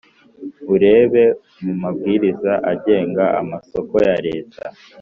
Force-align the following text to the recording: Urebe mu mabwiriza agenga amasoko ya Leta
Urebe 0.73 1.23
mu 1.63 1.73
mabwiriza 1.81 2.53
agenga 2.71 3.23
amasoko 3.39 3.93
ya 4.07 4.17
Leta 4.27 4.63